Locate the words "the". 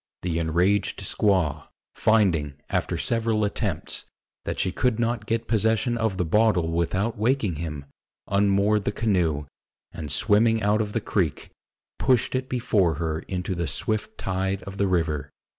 0.23-0.39, 6.17-6.25, 8.85-8.91, 10.93-11.01, 13.53-13.67, 14.79-14.87